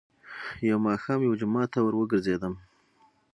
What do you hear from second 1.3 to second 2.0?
جومات ته ور